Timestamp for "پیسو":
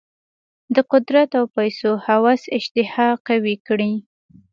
1.57-1.89